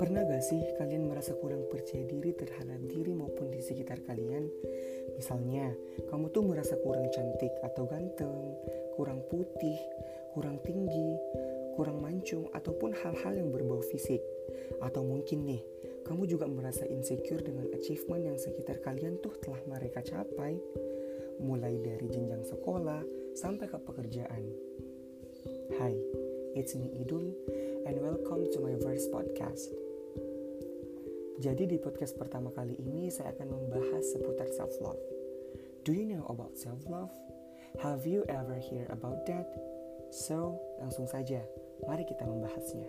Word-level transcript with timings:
Pernah 0.00 0.24
gak 0.24 0.40
sih 0.40 0.64
kalian 0.80 1.12
merasa 1.12 1.36
kurang 1.36 1.68
percaya 1.68 2.08
diri 2.08 2.32
terhadap 2.32 2.80
diri 2.88 3.12
maupun 3.12 3.52
di 3.52 3.60
sekitar 3.60 4.00
kalian? 4.08 4.48
Misalnya, 5.20 5.68
kamu 6.08 6.32
tuh 6.32 6.40
merasa 6.48 6.80
kurang 6.80 7.12
cantik 7.12 7.52
atau 7.60 7.84
ganteng, 7.84 8.56
kurang 8.96 9.28
putih, 9.28 9.76
kurang 10.32 10.56
tinggi, 10.64 11.20
kurang 11.76 12.00
mancung, 12.00 12.48
ataupun 12.56 12.96
hal-hal 13.04 13.36
yang 13.36 13.52
berbau 13.52 13.84
fisik. 13.84 14.24
Atau 14.80 15.04
mungkin 15.04 15.44
nih, 15.44 15.60
kamu 16.08 16.24
juga 16.24 16.48
merasa 16.48 16.88
insecure 16.88 17.44
dengan 17.44 17.68
achievement 17.76 18.24
yang 18.24 18.40
sekitar 18.40 18.80
kalian 18.80 19.20
tuh 19.20 19.36
telah 19.36 19.60
mereka 19.68 20.00
capai. 20.00 20.56
Mulai 21.44 21.76
dari 21.84 22.08
jenjang 22.08 22.48
sekolah 22.48 23.04
sampai 23.36 23.68
ke 23.68 23.76
pekerjaan. 23.84 24.48
Hai, 25.84 26.00
it's 26.56 26.72
me 26.72 26.88
Idul 26.96 27.28
and 27.84 28.00
welcome 28.00 28.48
to 28.56 28.58
my 28.64 28.72
Verse 28.80 29.04
Podcast. 29.12 29.68
Jadi 31.44 31.68
di 31.68 31.76
podcast 31.76 32.16
pertama 32.16 32.48
kali 32.56 32.72
ini 32.80 33.12
saya 33.12 33.36
akan 33.36 33.52
membahas 33.52 34.00
seputar 34.16 34.48
self-love. 34.56 34.96
Do 35.84 35.92
you 35.92 36.08
know 36.08 36.24
about 36.32 36.56
self-love? 36.56 37.12
Have 37.84 38.08
you 38.08 38.24
ever 38.32 38.56
hear 38.56 38.88
about 38.88 39.28
that? 39.28 39.44
So, 40.08 40.56
langsung 40.80 41.04
saja, 41.04 41.44
mari 41.84 42.08
kita 42.08 42.24
membahasnya. 42.24 42.88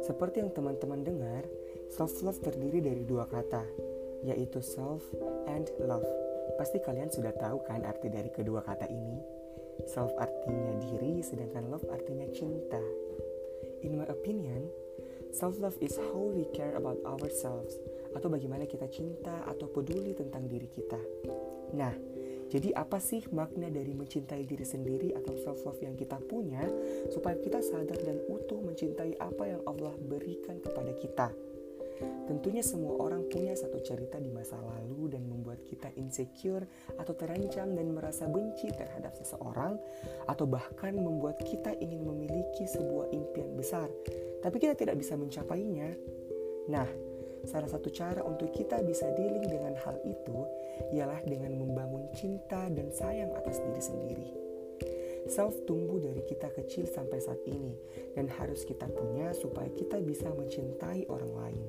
Seperti 0.00 0.40
yang 0.40 0.56
teman-teman 0.56 1.04
dengar, 1.04 1.44
self-love 1.92 2.40
terdiri 2.40 2.80
dari 2.80 3.04
dua 3.04 3.28
kata, 3.28 3.60
yaitu 4.24 4.64
self 4.64 5.04
and 5.52 5.68
love. 5.84 6.08
Pasti 6.56 6.80
kalian 6.80 7.12
sudah 7.12 7.36
tahu 7.36 7.60
kan 7.68 7.84
arti 7.84 8.08
dari 8.08 8.32
kedua 8.32 8.64
kata 8.64 8.88
ini? 8.88 9.39
Self 9.88 10.12
artinya 10.20 10.76
diri, 10.82 11.22
sedangkan 11.24 11.70
love 11.70 11.86
artinya 11.88 12.26
cinta. 12.34 12.80
In 13.80 13.96
my 13.96 14.04
opinion, 14.10 14.68
Self-love 15.30 15.78
is 15.78 15.94
how 15.94 16.26
we 16.34 16.42
care 16.50 16.74
about 16.74 16.98
ourselves 17.06 17.78
atau 18.10 18.26
bagaimana 18.26 18.66
kita 18.66 18.90
cinta 18.90 19.46
atau 19.46 19.70
peduli 19.70 20.10
tentang 20.10 20.50
diri 20.50 20.66
kita. 20.66 20.98
Nah, 21.78 21.94
jadi 22.50 22.74
apa 22.74 22.98
sih 22.98 23.22
makna 23.30 23.70
dari 23.70 23.94
mencintai 23.94 24.42
diri 24.42 24.66
sendiri 24.66 25.14
atau 25.14 25.38
self-love 25.38 25.86
yang 25.86 25.94
kita 25.94 26.18
punya 26.26 26.66
supaya 27.14 27.38
kita 27.38 27.62
sadar 27.62 28.02
dan 28.02 28.18
utuh 28.26 28.58
mencintai 28.58 29.22
apa 29.22 29.54
yang 29.54 29.62
Allah 29.70 29.94
berikan 30.02 30.58
kepada 30.58 30.90
kita? 30.98 31.30
Tentunya 32.28 32.62
semua 32.62 32.96
orang 33.00 33.26
punya 33.26 33.52
satu 33.58 33.82
cerita 33.82 34.16
di 34.22 34.30
masa 34.30 34.56
lalu 34.56 35.12
dan 35.12 35.26
membuat 35.26 35.66
kita 35.66 35.90
insecure 35.98 36.64
atau 36.96 37.12
terancam 37.12 37.74
dan 37.74 37.86
merasa 37.90 38.30
benci 38.30 38.70
terhadap 38.70 39.12
seseorang 39.18 39.76
atau 40.30 40.46
bahkan 40.46 40.94
membuat 40.94 41.42
kita 41.42 41.74
ingin 41.82 42.06
memiliki 42.06 42.64
sebuah 42.70 43.10
impian 43.10 43.52
besar 43.58 43.90
tapi 44.40 44.56
kita 44.56 44.72
tidak 44.72 44.96
bisa 44.96 45.14
mencapainya. 45.20 45.92
Nah, 46.72 46.88
salah 47.44 47.68
satu 47.68 47.92
cara 47.92 48.24
untuk 48.24 48.52
kita 48.52 48.80
bisa 48.84 49.08
dealing 49.16 49.44
dengan 49.44 49.76
hal 49.84 50.00
itu 50.04 50.38
ialah 50.96 51.20
dengan 51.28 51.52
membangun 51.60 52.08
cinta 52.16 52.68
dan 52.72 52.88
sayang 52.88 53.32
atas 53.36 53.60
diri 53.60 53.82
sendiri. 53.82 54.28
Self 55.28 55.68
tumbuh 55.68 56.00
dari 56.00 56.24
kita 56.24 56.48
kecil 56.56 56.88
sampai 56.88 57.20
saat 57.20 57.44
ini 57.44 57.76
dan 58.16 58.26
harus 58.40 58.64
kita 58.64 58.88
punya 58.88 59.30
supaya 59.36 59.68
kita 59.76 60.00
bisa 60.00 60.32
mencintai 60.32 61.06
orang 61.12 61.32
lain. 61.36 61.66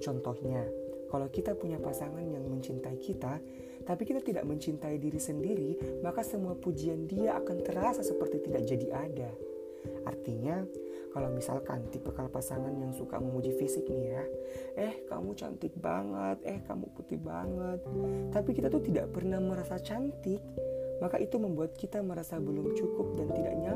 Contohnya, 0.00 0.64
kalau 1.06 1.30
kita 1.30 1.54
punya 1.54 1.78
pasangan 1.78 2.22
yang 2.22 2.44
mencintai 2.44 2.98
kita, 2.98 3.38
tapi 3.86 4.02
kita 4.02 4.18
tidak 4.20 4.42
mencintai 4.42 4.98
diri 4.98 5.20
sendiri, 5.22 5.70
maka 6.02 6.26
semua 6.26 6.58
pujian 6.58 7.06
dia 7.06 7.38
akan 7.38 7.62
terasa 7.62 8.02
seperti 8.02 8.42
tidak 8.42 8.66
jadi 8.66 8.88
ada. 8.90 9.30
Artinya, 10.02 10.66
kalau 11.14 11.30
misalkan 11.30 11.86
tipe 11.94 12.10
kal 12.10 12.26
pasangan 12.26 12.74
yang 12.74 12.90
suka 12.90 13.22
memuji 13.22 13.54
fisik 13.54 13.86
nih 13.86 14.18
ya, 14.18 14.24
eh 14.76 14.94
kamu 15.06 15.32
cantik 15.38 15.72
banget, 15.78 16.42
eh 16.42 16.58
kamu 16.66 16.90
putih 16.92 17.22
banget, 17.22 17.80
tapi 18.34 18.50
kita 18.52 18.66
tuh 18.66 18.82
tidak 18.82 19.14
pernah 19.14 19.38
merasa 19.38 19.78
cantik, 19.78 20.42
maka 20.98 21.22
itu 21.22 21.38
membuat 21.38 21.78
kita 21.78 22.02
merasa 22.02 22.36
belum 22.42 22.74
cukup 22.74 23.16
dan 23.16 23.28
tidak 23.32 23.54
nyaman. 23.56 23.75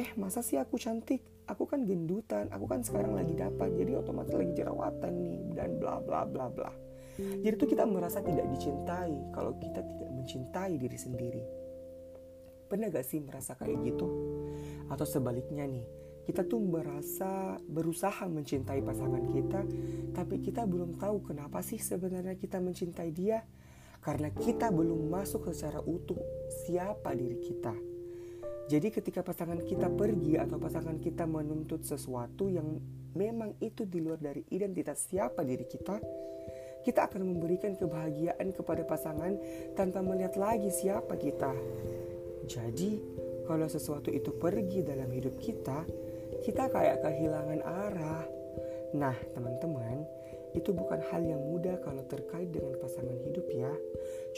Eh 0.00 0.16
masa 0.16 0.40
sih 0.40 0.56
aku 0.56 0.80
cantik? 0.80 1.20
Aku 1.44 1.68
kan 1.68 1.84
gendutan, 1.84 2.48
aku 2.48 2.64
kan 2.64 2.80
sekarang 2.80 3.12
lagi 3.12 3.36
dapat, 3.36 3.68
jadi 3.76 4.00
otomatis 4.00 4.32
lagi 4.32 4.56
jerawatan 4.56 5.12
nih 5.20 5.38
dan 5.52 5.76
bla 5.76 6.00
bla 6.00 6.24
bla 6.24 6.48
bla. 6.48 6.72
Jadi 7.20 7.52
tuh 7.60 7.68
kita 7.68 7.84
merasa 7.84 8.24
tidak 8.24 8.48
dicintai 8.48 9.12
kalau 9.36 9.52
kita 9.60 9.84
tidak 9.84 10.08
mencintai 10.08 10.80
diri 10.80 10.96
sendiri. 10.96 11.44
Pernah 12.64 12.88
gak 12.88 13.04
sih 13.04 13.20
merasa 13.20 13.58
kayak 13.60 13.76
gitu? 13.82 14.08
Atau 14.88 15.04
sebaliknya 15.04 15.68
nih, 15.68 15.84
kita 16.24 16.48
tuh 16.48 16.64
merasa 16.64 17.60
berusaha 17.68 18.24
mencintai 18.24 18.80
pasangan 18.80 19.26
kita, 19.28 19.60
tapi 20.16 20.40
kita 20.40 20.64
belum 20.64 20.96
tahu 20.96 21.28
kenapa 21.28 21.60
sih 21.60 21.76
sebenarnya 21.76 22.40
kita 22.40 22.56
mencintai 22.56 23.10
dia. 23.12 23.44
Karena 24.00 24.32
kita 24.32 24.72
belum 24.72 25.12
masuk 25.12 25.52
secara 25.52 25.84
utuh 25.84 26.16
siapa 26.64 27.12
diri 27.12 27.36
kita. 27.36 27.89
Jadi 28.70 28.94
ketika 28.94 29.26
pasangan 29.26 29.58
kita 29.66 29.90
pergi 29.90 30.38
atau 30.38 30.54
pasangan 30.62 30.94
kita 31.02 31.26
menuntut 31.26 31.82
sesuatu 31.82 32.46
yang 32.46 32.78
memang 33.18 33.58
itu 33.58 33.82
di 33.82 33.98
luar 33.98 34.22
dari 34.22 34.46
identitas 34.54 35.10
siapa 35.10 35.42
diri 35.42 35.66
kita, 35.66 35.98
kita 36.86 37.10
akan 37.10 37.34
memberikan 37.34 37.74
kebahagiaan 37.74 38.54
kepada 38.54 38.86
pasangan 38.86 39.34
tanpa 39.74 40.06
melihat 40.06 40.38
lagi 40.38 40.70
siapa 40.70 41.18
kita. 41.18 41.50
Jadi, 42.46 43.02
kalau 43.50 43.66
sesuatu 43.66 44.14
itu 44.14 44.30
pergi 44.38 44.86
dalam 44.86 45.10
hidup 45.10 45.34
kita, 45.42 45.82
kita 46.46 46.70
kayak 46.70 47.02
kehilangan 47.02 47.60
arah. 47.66 48.22
Nah, 48.94 49.18
teman-teman, 49.34 50.06
itu 50.54 50.70
bukan 50.70 50.98
hal 51.10 51.26
yang 51.26 51.42
mudah 51.42 51.78
kalau 51.82 52.06
terkait 52.06 52.54
dengan 52.54 52.78
pasangan 52.78 53.18
hidup 53.26 53.46
ya. 53.50 53.74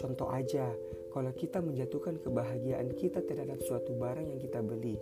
Contoh 0.00 0.28
aja, 0.28 0.72
kalau 1.12 1.30
kita 1.36 1.60
menjatuhkan 1.60 2.16
kebahagiaan 2.24 2.96
kita 2.96 3.20
terhadap 3.20 3.60
suatu 3.60 3.92
barang 3.92 4.24
yang 4.32 4.40
kita 4.40 4.64
beli, 4.64 4.96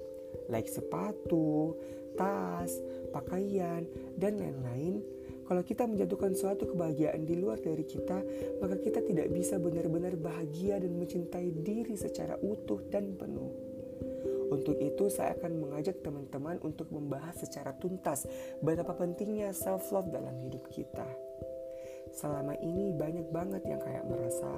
like 0.51 0.67
sepatu, 0.67 1.79
tas, 2.19 2.75
pakaian, 3.15 3.87
dan 4.19 4.43
lain-lain, 4.43 4.99
kalau 5.47 5.63
kita 5.63 5.87
menjatuhkan 5.87 6.35
suatu 6.35 6.67
kebahagiaan 6.67 7.23
di 7.23 7.39
luar 7.39 7.63
dari 7.63 7.87
kita, 7.87 8.23
maka 8.59 8.75
kita 8.83 9.07
tidak 9.07 9.31
bisa 9.31 9.59
benar-benar 9.63 10.19
bahagia 10.19 10.83
dan 10.83 10.99
mencintai 10.99 11.63
diri 11.63 11.95
secara 11.95 12.35
utuh 12.43 12.83
dan 12.91 13.15
penuh. 13.15 13.51
Untuk 14.51 14.83
itu, 14.83 15.07
saya 15.07 15.39
akan 15.39 15.63
mengajak 15.63 16.03
teman-teman 16.03 16.59
untuk 16.67 16.91
membahas 16.91 17.39
secara 17.39 17.71
tuntas 17.79 18.27
betapa 18.59 18.99
pentingnya 18.99 19.55
self-love 19.55 20.11
dalam 20.11 20.35
hidup 20.43 20.67
kita 20.75 21.30
selama 22.11 22.59
ini 22.61 22.93
banyak 22.95 23.31
banget 23.31 23.63
yang 23.67 23.81
kayak 23.81 24.05
merasa 24.07 24.51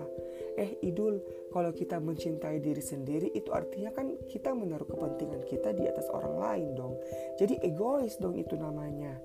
eh 0.56 0.76
idul 0.84 1.20
kalau 1.48 1.72
kita 1.72 1.96
mencintai 1.96 2.60
diri 2.60 2.80
sendiri 2.80 3.32
itu 3.32 3.48
artinya 3.52 3.92
kan 3.92 4.12
kita 4.28 4.52
menaruh 4.52 4.84
kepentingan 4.84 5.44
kita 5.48 5.72
di 5.72 5.88
atas 5.88 6.08
orang 6.12 6.36
lain 6.36 6.68
dong. 6.76 6.94
Jadi 7.40 7.60
egois 7.64 8.20
dong 8.20 8.36
itu 8.36 8.56
namanya. 8.56 9.16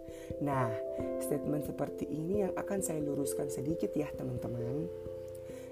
Nah 0.44 0.72
statement 1.20 1.68
seperti 1.68 2.08
ini 2.08 2.48
yang 2.48 2.54
akan 2.56 2.80
saya 2.80 3.04
luruskan 3.04 3.52
sedikit 3.52 3.92
ya 3.92 4.08
teman-teman. 4.16 4.88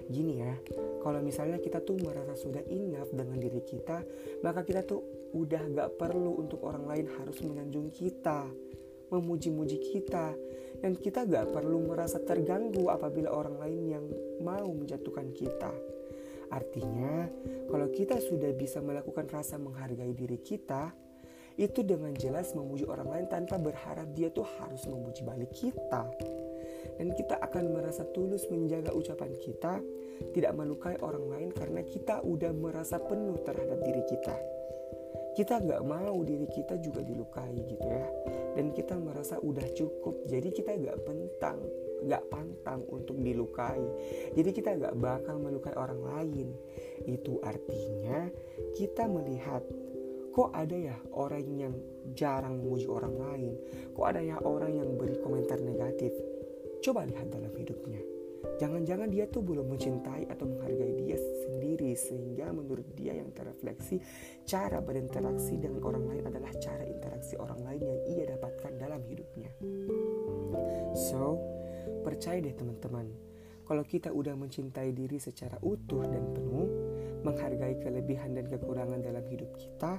Gini 0.06 0.38
ya 0.38 0.54
kalau 1.02 1.18
misalnya 1.22 1.58
kita 1.58 1.82
tuh 1.82 1.98
merasa 1.98 2.34
sudah 2.38 2.62
enough 2.70 3.10
dengan 3.10 3.38
diri 3.42 3.62
kita 3.62 4.02
maka 4.42 4.62
kita 4.62 4.86
tuh 4.86 5.02
udah 5.34 5.62
gak 5.74 5.90
perlu 5.98 6.38
untuk 6.38 6.62
orang 6.62 6.86
lain 6.86 7.06
harus 7.18 7.42
menyanjung 7.42 7.90
kita 7.90 8.46
memuji-muji 9.10 9.78
kita 9.94 10.34
dan 10.80 10.92
kita 10.98 11.24
gak 11.24 11.52
perlu 11.54 11.88
merasa 11.88 12.20
terganggu 12.20 12.92
apabila 12.92 13.32
orang 13.32 13.56
lain 13.60 13.82
yang 13.86 14.04
mau 14.44 14.68
menjatuhkan 14.72 15.32
kita. 15.32 15.72
Artinya, 16.46 17.26
kalau 17.66 17.90
kita 17.90 18.22
sudah 18.22 18.54
bisa 18.54 18.78
melakukan 18.78 19.26
rasa 19.26 19.58
menghargai 19.58 20.14
diri 20.14 20.38
kita, 20.38 20.94
itu 21.56 21.80
dengan 21.82 22.12
jelas 22.12 22.52
memuji 22.52 22.84
orang 22.84 23.08
lain 23.08 23.26
tanpa 23.32 23.56
berharap 23.56 24.12
dia 24.12 24.28
tuh 24.28 24.46
harus 24.60 24.84
memuji 24.86 25.24
balik 25.24 25.50
kita. 25.56 26.06
Dan 27.00 27.12
kita 27.16 27.40
akan 27.42 27.74
merasa 27.74 28.06
tulus 28.14 28.46
menjaga 28.52 28.92
ucapan 28.94 29.32
kita, 29.40 29.80
tidak 30.36 30.52
melukai 30.54 30.96
orang 31.02 31.24
lain 31.28 31.50
karena 31.50 31.82
kita 31.82 32.22
udah 32.22 32.52
merasa 32.54 33.00
penuh 33.00 33.36
terhadap 33.42 33.80
diri 33.82 34.04
kita 34.06 34.36
kita 35.36 35.60
nggak 35.60 35.84
mau 35.84 36.24
diri 36.24 36.48
kita 36.48 36.80
juga 36.80 37.04
dilukai 37.04 37.52
gitu 37.60 37.84
ya. 37.84 38.08
Dan 38.56 38.72
kita 38.72 38.96
merasa 38.96 39.36
udah 39.36 39.68
cukup. 39.76 40.24
Jadi 40.24 40.48
kita 40.48 40.72
nggak 40.72 40.98
pentang 41.04 41.60
nggak 41.96 42.24
pantang 42.28 42.84
untuk 42.92 43.16
dilukai. 43.20 43.80
Jadi 44.36 44.50
kita 44.52 44.76
nggak 44.76 44.96
bakal 44.96 45.36
melukai 45.40 45.76
orang 45.76 46.00
lain. 46.00 46.48
Itu 47.04 47.40
artinya 47.44 48.28
kita 48.76 49.08
melihat 49.08 49.64
kok 50.32 50.52
ada 50.52 50.76
ya 50.76 50.96
orang 51.16 51.46
yang 51.56 51.74
jarang 52.12 52.60
memuji 52.60 52.88
orang 52.88 53.16
lain? 53.16 53.52
Kok 53.96 54.06
ada 54.08 54.20
ya 54.20 54.36
orang 54.40 54.76
yang 54.76 54.88
beri 54.96 55.16
komentar 55.20 55.60
negatif? 55.60 56.12
Coba 56.84 57.08
lihat 57.08 57.32
dalam 57.32 57.52
hidupnya 57.56 58.15
Jangan-jangan 58.56 59.08
dia 59.12 59.28
tuh 59.28 59.44
belum 59.44 59.68
mencintai 59.68 60.28
atau 60.32 60.48
menghargai 60.48 60.96
dia 60.96 61.16
sendiri 61.44 61.92
sehingga 61.92 62.52
menurut 62.52 62.88
dia 62.96 63.12
yang 63.12 63.28
terefleksi 63.36 64.00
cara 64.48 64.80
berinteraksi 64.80 65.60
dengan 65.60 65.84
orang 65.84 66.04
lain 66.08 66.24
adalah 66.24 66.52
cara 66.56 66.84
interaksi 66.88 67.36
orang 67.36 67.60
lain 67.64 67.82
yang 67.84 68.00
ia 68.16 68.24
dapatkan 68.32 68.72
dalam 68.80 69.00
hidupnya. 69.04 69.52
So, 70.96 71.36
percaya 72.00 72.40
deh 72.40 72.56
teman-teman, 72.56 73.12
kalau 73.66 73.82
kita 73.82 74.14
udah 74.14 74.38
mencintai 74.38 74.94
diri 74.94 75.18
secara 75.18 75.58
utuh 75.58 76.06
dan 76.06 76.22
penuh, 76.30 76.70
menghargai 77.26 77.82
kelebihan 77.82 78.38
dan 78.38 78.46
kekurangan 78.46 79.02
dalam 79.02 79.26
hidup 79.26 79.50
kita, 79.58 79.98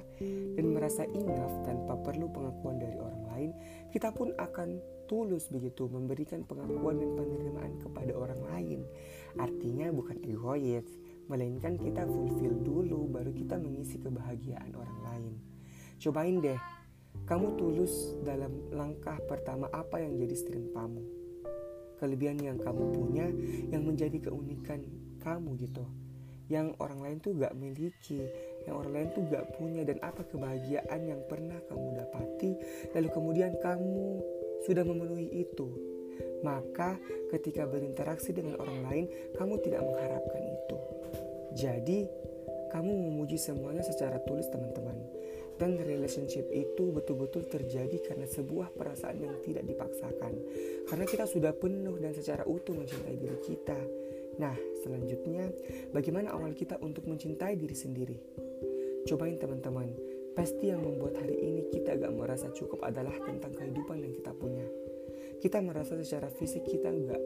dan 0.56 0.66
merasa 0.72 1.04
enough 1.04 1.52
tanpa 1.68 2.00
perlu 2.00 2.32
pengakuan 2.32 2.80
dari 2.80 2.96
orang 2.96 3.22
lain, 3.28 3.50
kita 3.92 4.08
pun 4.08 4.32
akan 4.40 4.80
tulus 5.08 5.48
begitu 5.48 5.88
memberikan 5.88 6.44
pengakuan 6.44 7.00
dan 7.00 7.10
penerimaan 7.16 7.72
kepada 7.80 8.12
orang 8.12 8.40
lain. 8.44 8.80
Artinya 9.40 9.88
bukan 9.90 10.20
egois, 10.22 10.86
melainkan 11.26 11.80
kita 11.80 12.04
fulfill 12.04 12.60
dulu 12.60 13.08
baru 13.08 13.32
kita 13.32 13.56
mengisi 13.56 13.96
kebahagiaan 13.98 14.76
orang 14.76 15.00
lain. 15.02 15.34
Cobain 15.98 16.38
deh, 16.38 16.60
kamu 17.24 17.56
tulus 17.56 18.14
dalam 18.22 18.70
langkah 18.70 19.18
pertama 19.24 19.66
apa 19.72 19.98
yang 19.98 20.14
jadi 20.20 20.36
strength 20.36 20.70
kamu. 20.76 21.02
Kelebihan 21.98 22.38
yang 22.38 22.58
kamu 22.60 22.94
punya 22.94 23.26
yang 23.74 23.82
menjadi 23.82 24.30
keunikan 24.30 24.86
kamu 25.18 25.58
gitu. 25.58 25.82
Yang 26.48 26.78
orang 26.80 27.00
lain 27.04 27.18
tuh 27.20 27.36
gak 27.36 27.52
miliki, 27.58 28.24
yang 28.68 28.84
orang 28.84 28.92
lain 28.92 29.08
tuh 29.16 29.24
gak 29.32 29.48
punya 29.56 29.82
dan 29.84 29.96
apa 30.04 30.24
kebahagiaan 30.28 31.00
yang 31.08 31.20
pernah 31.24 31.56
kamu 31.72 31.88
dapati 31.96 32.52
lalu 32.92 33.08
kemudian 33.08 33.52
kamu 33.64 34.20
sudah 34.66 34.82
memenuhi 34.86 35.28
itu, 35.46 35.68
maka 36.42 36.98
ketika 37.34 37.66
berinteraksi 37.66 38.30
dengan 38.30 38.58
orang 38.62 38.80
lain, 38.86 39.06
kamu 39.34 39.54
tidak 39.62 39.82
mengharapkan 39.82 40.42
itu. 40.42 40.78
Jadi, 41.58 42.00
kamu 42.70 42.92
memuji 43.10 43.40
semuanya 43.40 43.82
secara 43.82 44.20
tulis, 44.22 44.46
teman-teman. 44.52 44.96
Dan 45.58 45.74
relationship 45.82 46.46
itu 46.54 46.94
betul-betul 46.94 47.50
terjadi 47.50 47.98
karena 48.06 48.30
sebuah 48.30 48.70
perasaan 48.78 49.18
yang 49.18 49.34
tidak 49.42 49.66
dipaksakan. 49.66 50.38
Karena 50.86 51.04
kita 51.08 51.26
sudah 51.26 51.50
penuh 51.50 51.98
dan 51.98 52.14
secara 52.14 52.46
utuh 52.46 52.78
mencintai 52.78 53.18
diri 53.18 53.38
kita. 53.42 53.74
Nah, 54.38 54.54
selanjutnya, 54.86 55.50
bagaimana 55.90 56.30
awal 56.30 56.54
kita 56.54 56.78
untuk 56.78 57.10
mencintai 57.10 57.58
diri 57.58 57.74
sendiri? 57.74 58.14
Cobain 59.10 59.34
teman-teman, 59.34 59.90
Pasti 60.38 60.70
yang 60.70 60.86
membuat 60.86 61.18
hari 61.18 61.34
ini 61.34 61.66
kita 61.66 61.98
gak 61.98 62.14
merasa 62.14 62.46
cukup 62.54 62.86
adalah 62.86 63.10
tentang 63.26 63.50
kehidupan 63.58 63.98
yang 63.98 64.14
kita 64.14 64.30
punya. 64.30 64.62
Kita 65.42 65.58
merasa 65.58 65.98
secara 65.98 66.30
fisik 66.30 66.62
kita 66.62 66.94
gak 66.94 67.22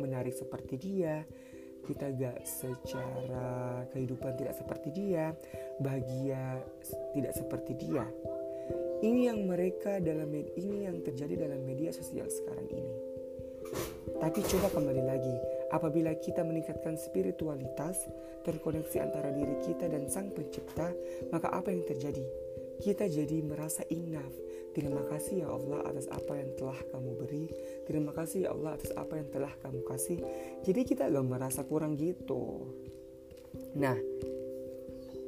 menarik 0.00 0.32
seperti 0.32 0.80
dia, 0.80 1.20
kita 1.84 2.08
gak 2.16 2.48
secara 2.48 3.84
kehidupan 3.92 4.40
tidak 4.40 4.56
seperti 4.56 4.88
dia, 4.88 5.36
bahagia 5.84 6.64
tidak 7.12 7.36
seperti 7.36 7.76
dia. 7.76 8.08
Ini 9.04 9.36
yang 9.36 9.44
mereka 9.44 10.00
dalam 10.00 10.32
ini 10.32 10.88
yang 10.88 11.04
terjadi 11.04 11.44
dalam 11.44 11.60
media 11.60 11.92
sosial 11.92 12.32
sekarang 12.32 12.72
ini. 12.72 12.96
Tapi 14.16 14.40
coba 14.48 14.72
kembali 14.72 15.04
lagi, 15.04 15.36
apabila 15.76 16.16
kita 16.16 16.40
meningkatkan 16.40 16.96
spiritualitas, 16.96 18.00
terkoneksi 18.48 18.96
antara 19.04 19.28
diri 19.28 19.60
kita 19.60 19.92
dan 19.92 20.08
Sang 20.08 20.32
Pencipta, 20.32 20.88
maka 21.28 21.52
apa 21.52 21.68
yang 21.68 21.84
terjadi? 21.84 22.45
Kita 22.80 23.08
jadi 23.08 23.42
merasa 23.42 23.82
enough. 23.92 24.34
Terima 24.76 25.00
kasih 25.08 25.44
ya 25.44 25.48
Allah 25.48 25.88
atas 25.88 26.04
apa 26.12 26.36
yang 26.36 26.52
telah 26.60 26.76
kamu 26.92 27.10
beri. 27.16 27.46
Terima 27.88 28.12
kasih 28.12 28.44
ya 28.44 28.50
Allah 28.52 28.76
atas 28.76 28.92
apa 28.92 29.16
yang 29.16 29.28
telah 29.32 29.52
kamu 29.64 29.80
kasih. 29.88 30.20
Jadi 30.68 30.80
kita 30.84 31.08
gak 31.08 31.24
merasa 31.24 31.64
kurang 31.64 31.96
gitu. 31.96 32.76
Nah, 33.72 33.96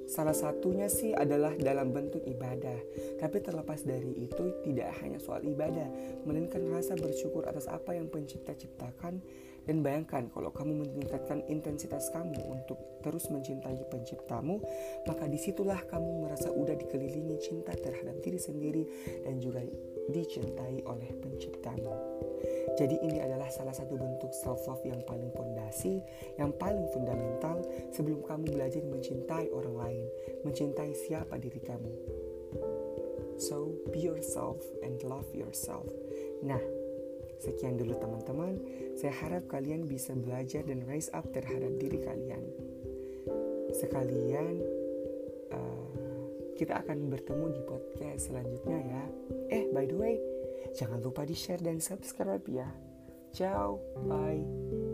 Salah 0.09 0.33
satunya 0.33 0.89
sih 0.89 1.13
adalah 1.13 1.53
dalam 1.61 1.93
bentuk 1.93 2.25
ibadah. 2.25 2.81
Tapi 3.21 3.45
terlepas 3.45 3.85
dari 3.85 4.25
itu 4.25 4.57
tidak 4.65 4.97
hanya 5.05 5.21
soal 5.21 5.45
ibadah, 5.45 5.85
melainkan 6.25 6.65
rasa 6.73 6.97
bersyukur 6.97 7.45
atas 7.45 7.69
apa 7.69 7.93
yang 7.93 8.09
pencipta 8.09 8.57
ciptakan 8.57 9.21
dan 9.69 9.85
bayangkan 9.85 10.33
kalau 10.33 10.49
kamu 10.49 10.81
meningkatkan 10.81 11.45
intensitas 11.45 12.09
kamu 12.09 12.41
untuk 12.49 12.81
terus 13.05 13.29
mencintai 13.29 13.77
penciptamu, 13.93 14.65
maka 15.05 15.29
di 15.29 15.37
situlah 15.37 15.77
kamu 15.93 16.25
merasa 16.25 16.49
udah 16.49 16.73
dikelilingi 16.73 17.37
cinta 17.37 17.77
terhadap 17.77 18.17
diri 18.25 18.41
sendiri 18.41 18.83
dan 19.29 19.37
juga 19.37 19.61
dicintai 20.09 20.89
oleh 20.89 21.13
penciptamu. 21.21 21.93
Jadi 22.81 22.97
ini 23.05 23.21
adalah 23.21 23.53
salah 23.53 23.77
satu 23.77 23.99
bentuk 23.99 24.33
self 24.33 24.65
love 24.65 24.81
yang 24.89 25.05
paling 25.05 25.29
fondasi, 25.37 26.01
yang 26.41 26.55
paling 26.57 26.89
fundamental 26.95 27.61
sebelum 27.93 28.25
kamu 28.25 28.49
belajar 28.57 28.81
mencintai 28.89 29.53
orang 29.53 29.77
lain, 29.77 30.05
mencintai 30.49 30.97
siapa 30.97 31.37
diri 31.37 31.61
kamu. 31.61 31.93
So, 33.39 33.79
be 33.95 34.03
yourself 34.03 34.59
and 34.83 34.99
love 35.07 35.31
yourself. 35.31 35.87
Nah, 36.43 36.59
Sekian 37.39 37.79
dulu 37.79 37.95
teman-teman, 37.95 38.59
saya 38.99 39.15
harap 39.23 39.47
kalian 39.47 39.87
bisa 39.87 40.15
belajar 40.15 40.67
dan 40.67 40.83
rise 40.87 41.11
up 41.15 41.27
terhadap 41.31 41.71
diri 41.79 42.03
kalian. 42.03 42.43
Sekalian, 43.71 44.59
uh, 45.55 45.89
kita 46.59 46.83
akan 46.83 47.07
bertemu 47.07 47.47
di 47.55 47.63
podcast 47.63 48.31
selanjutnya 48.31 48.79
ya. 48.83 49.05
Eh, 49.55 49.71
by 49.71 49.87
the 49.87 49.95
way, 49.95 50.19
jangan 50.75 50.99
lupa 50.99 51.23
di 51.23 51.39
share 51.39 51.63
dan 51.63 51.79
subscribe 51.79 52.43
ya. 52.51 52.67
Ciao, 53.31 53.79
bye. 54.09 54.88